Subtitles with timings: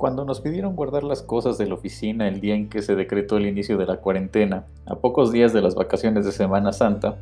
[0.00, 3.36] Cuando nos pidieron guardar las cosas de la oficina el día en que se decretó
[3.36, 7.18] el inicio de la cuarentena, a pocos días de las vacaciones de Semana Santa,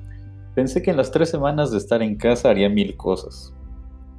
[0.54, 3.52] pensé que en las tres semanas de estar en casa haría mil cosas.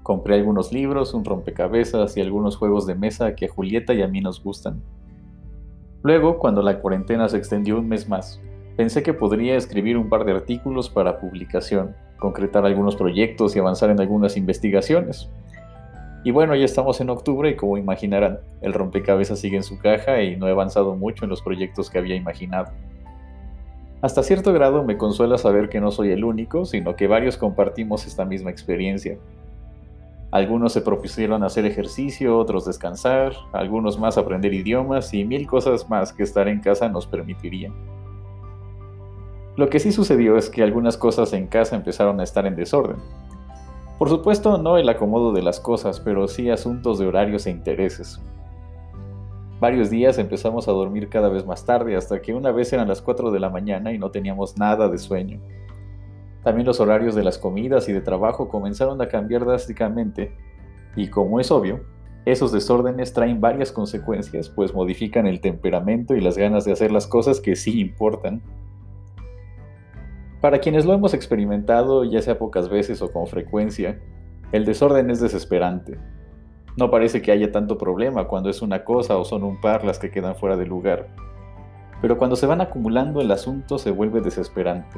[0.03, 4.09] Compré algunos libros, un rompecabezas y algunos juegos de mesa que a Julieta y a
[4.09, 4.81] mí nos gustan.
[6.03, 8.41] Luego, cuando la cuarentena se extendió un mes más,
[8.75, 13.89] pensé que podría escribir un par de artículos para publicación, concretar algunos proyectos y avanzar
[13.89, 15.29] en algunas investigaciones.
[16.23, 20.21] Y bueno, ya estamos en octubre y como imaginarán, el rompecabezas sigue en su caja
[20.21, 22.71] y no he avanzado mucho en los proyectos que había imaginado.
[24.01, 28.05] Hasta cierto grado me consuela saber que no soy el único, sino que varios compartimos
[28.05, 29.17] esta misma experiencia.
[30.31, 36.13] Algunos se propusieron hacer ejercicio, otros descansar, algunos más aprender idiomas y mil cosas más
[36.13, 37.73] que estar en casa nos permitirían.
[39.57, 42.97] Lo que sí sucedió es que algunas cosas en casa empezaron a estar en desorden,
[43.99, 48.19] por supuesto, no el acomodo de las cosas, pero sí asuntos de horarios e intereses.
[49.59, 53.01] Varios días empezamos a dormir cada vez más tarde, hasta que una vez eran las
[53.01, 55.41] 4 de la mañana y no teníamos nada de sueño.
[56.45, 60.31] También los horarios de las comidas y de trabajo comenzaron a cambiar drásticamente,
[60.95, 61.81] y como es obvio,
[62.25, 67.05] esos desórdenes traen varias consecuencias, pues modifican el temperamento y las ganas de hacer las
[67.05, 68.41] cosas que sí importan.
[70.41, 73.99] Para quienes lo hemos experimentado, ya sea pocas veces o con frecuencia,
[74.53, 75.99] el desorden es desesperante.
[76.77, 79.99] No parece que haya tanto problema cuando es una cosa o son un par las
[79.99, 81.09] que quedan fuera de lugar.
[82.01, 84.97] Pero cuando se van acumulando el asunto se vuelve desesperante.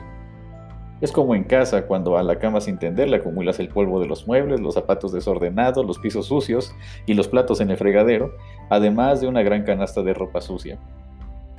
[1.01, 4.05] Es como en casa cuando a la cama sin tender le acumulas el polvo de
[4.05, 6.75] los muebles, los zapatos desordenados, los pisos sucios
[7.07, 8.35] y los platos en el fregadero,
[8.69, 10.77] además de una gran canasta de ropa sucia.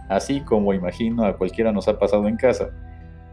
[0.08, 2.70] Así como imagino a cualquiera nos ha pasado en casa,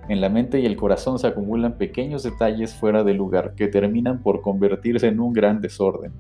[0.09, 4.23] en la mente y el corazón se acumulan pequeños detalles fuera de lugar que terminan
[4.23, 6.11] por convertirse en un gran desorden.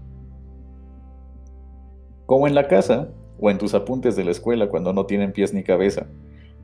[2.27, 5.55] Como en la casa, o en tus apuntes de la escuela cuando no tienen pies
[5.55, 6.05] ni cabeza,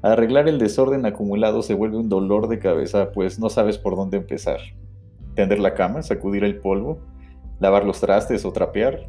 [0.04, 4.18] arreglar el desorden acumulado se vuelve un dolor de cabeza pues no sabes por dónde
[4.18, 4.60] empezar.
[5.34, 7.00] Tender la cama, sacudir el polvo,
[7.60, 9.08] lavar los trastes o trapear.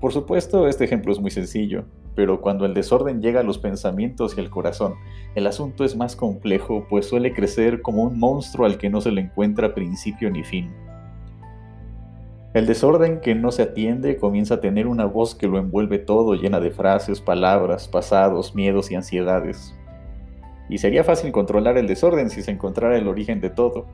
[0.00, 1.84] Por supuesto, este ejemplo es muy sencillo,
[2.16, 4.94] pero cuando el desorden llega a los pensamientos y al corazón,
[5.34, 9.12] el asunto es más complejo, pues suele crecer como un monstruo al que no se
[9.12, 10.72] le encuentra principio ni fin.
[12.54, 16.34] El desorden que no se atiende comienza a tener una voz que lo envuelve todo,
[16.34, 19.74] llena de frases, palabras, pasados, miedos y ansiedades.
[20.70, 23.84] Y sería fácil controlar el desorden si se encontrara el origen de todo,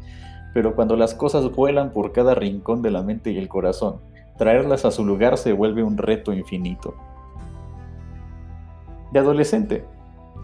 [0.54, 3.96] pero cuando las cosas vuelan por cada rincón de la mente y el corazón,
[4.38, 6.94] traerlas a su lugar se vuelve un reto infinito.
[9.12, 9.84] De adolescente,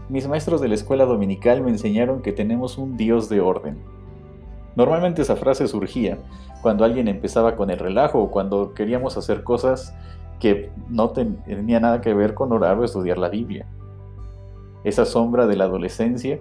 [0.09, 3.79] mis maestros de la escuela dominical me enseñaron que tenemos un Dios de orden.
[4.75, 6.19] Normalmente esa frase surgía
[6.61, 9.95] cuando alguien empezaba con el relajo o cuando queríamos hacer cosas
[10.39, 13.65] que no tenían nada que ver con orar o estudiar la Biblia.
[14.83, 16.39] Esa sombra de la adolescencia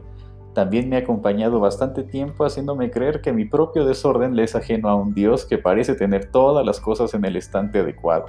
[0.52, 4.90] también me ha acompañado bastante tiempo haciéndome creer que mi propio desorden le es ajeno
[4.90, 8.26] a un Dios que parece tener todas las cosas en el estante adecuado.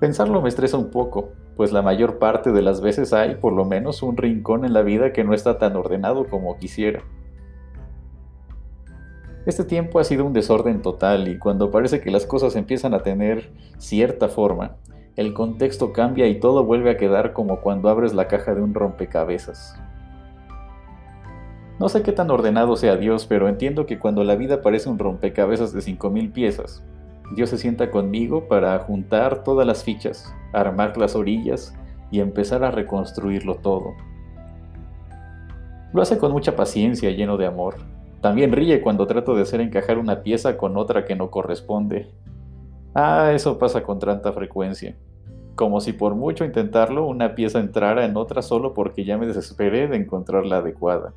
[0.00, 1.28] Pensarlo me estresa un poco,
[1.60, 4.80] pues la mayor parte de las veces hay por lo menos un rincón en la
[4.80, 7.02] vida que no está tan ordenado como quisiera.
[9.44, 13.02] Este tiempo ha sido un desorden total y cuando parece que las cosas empiezan a
[13.02, 14.76] tener cierta forma,
[15.16, 18.72] el contexto cambia y todo vuelve a quedar como cuando abres la caja de un
[18.72, 19.78] rompecabezas.
[21.78, 24.98] No sé qué tan ordenado sea Dios, pero entiendo que cuando la vida parece un
[24.98, 26.82] rompecabezas de 5.000 piezas,
[27.34, 31.74] Dios se sienta conmigo para juntar todas las fichas, armar las orillas
[32.10, 33.94] y empezar a reconstruirlo todo.
[35.92, 37.76] Lo hace con mucha paciencia, lleno de amor.
[38.20, 42.10] También ríe cuando trato de hacer encajar una pieza con otra que no corresponde.
[42.94, 44.96] Ah, eso pasa con tanta frecuencia.
[45.54, 49.88] Como si por mucho intentarlo una pieza entrara en otra solo porque ya me desesperé
[49.88, 51.12] de encontrar la adecuada.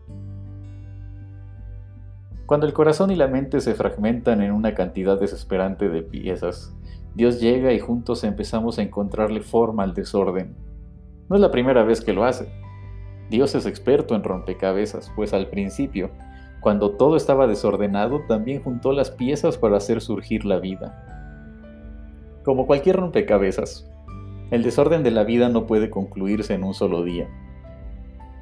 [2.45, 6.75] Cuando el corazón y la mente se fragmentan en una cantidad desesperante de piezas,
[7.15, 10.55] Dios llega y juntos empezamos a encontrarle forma al desorden.
[11.29, 12.49] No es la primera vez que lo hace.
[13.29, 16.11] Dios es experto en rompecabezas, pues al principio,
[16.59, 21.09] cuando todo estaba desordenado, también juntó las piezas para hacer surgir la vida.
[22.43, 23.89] Como cualquier rompecabezas,
[24.51, 27.29] el desorden de la vida no puede concluirse en un solo día.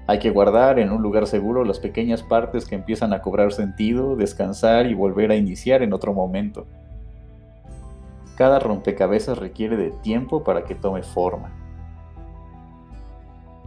[0.08, 4.16] Hay que guardar en un lugar seguro las pequeñas partes que empiezan a cobrar sentido,
[4.16, 6.66] descansar y volver a iniciar en otro momento.
[8.36, 11.52] Cada rompecabezas requiere de tiempo para que tome forma.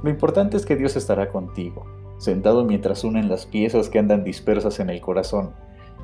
[0.03, 1.87] Lo importante es que Dios estará contigo,
[2.19, 5.53] sentado mientras unen las piezas que andan dispersas en el corazón,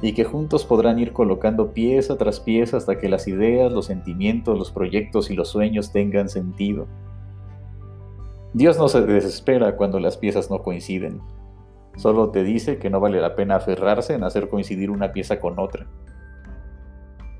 [0.00, 4.58] y que juntos podrán ir colocando pieza tras pieza hasta que las ideas, los sentimientos,
[4.58, 6.86] los proyectos y los sueños tengan sentido.
[8.52, 11.20] Dios no se desespera cuando las piezas no coinciden,
[11.96, 15.60] solo te dice que no vale la pena aferrarse en hacer coincidir una pieza con
[15.60, 15.86] otra.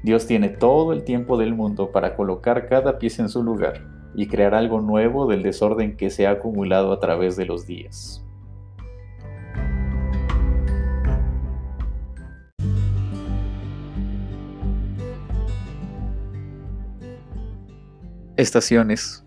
[0.04, 3.82] Dios tiene todo el tiempo del mundo para colocar cada pieza en su lugar
[4.14, 8.24] y crear algo nuevo del desorden que se ha acumulado a través de los días.
[18.36, 19.26] Estaciones.